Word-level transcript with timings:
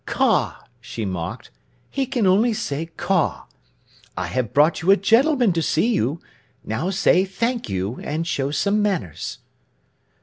"Caw!" 0.07 0.63
she 0.79 1.05
mocked. 1.05 1.51
"He 1.91 2.07
can 2.07 2.25
only 2.25 2.53
say 2.55 2.87
'Caw!' 2.87 3.45
I 4.17 4.25
have 4.25 4.51
brought 4.51 4.81
you 4.81 4.89
a 4.89 4.97
gentleman 4.97 5.53
to 5.53 5.61
see 5.61 5.93
you. 5.93 6.19
Now 6.63 6.89
say 6.89 7.23
'Thank 7.23 7.69
you,' 7.69 7.99
and 8.01 8.25
show 8.25 8.49
some 8.49 8.81
manners." 8.81 9.37